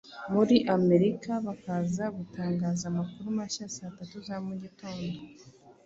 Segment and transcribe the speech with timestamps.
[0.33, 5.09] muri Amerika, bakaza gutangaza amakuru mashya saa tatu za mu gitondo